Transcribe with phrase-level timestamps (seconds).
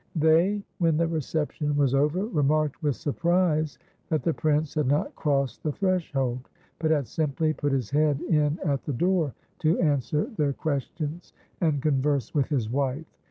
[0.15, 3.77] They, when the reception was over, remarked with surprise
[4.09, 8.57] that the prince had not crossed the threshold, but had simply put his head in
[8.65, 13.05] at the door to answer their questions and converse with his wife.